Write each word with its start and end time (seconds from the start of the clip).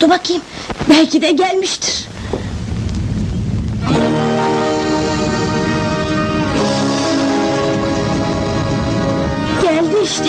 Dur 0.00 0.10
bakayım. 0.10 0.42
Belki 0.88 1.22
de 1.22 1.30
gelmiştir. 1.30 2.08
Geldi 9.62 9.96
işte. 10.04 10.28